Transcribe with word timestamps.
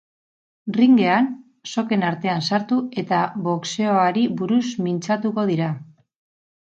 Ringean, 0.77 1.27
soken 1.73 2.07
artean 2.07 2.41
sartu 2.49 2.79
eta 3.03 3.19
boxeoari 3.49 4.27
buruz 4.41 4.67
mintzatuko 4.87 5.47
dira. 5.55 5.69